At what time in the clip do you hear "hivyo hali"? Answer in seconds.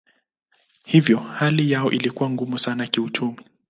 0.85-1.71